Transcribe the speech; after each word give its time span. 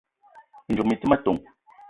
Mi 0.65 0.71
ndzouk 0.73 0.87
mi 0.89 0.99
te 0.99 1.05
ma 1.07 1.17
ton: 1.23 1.37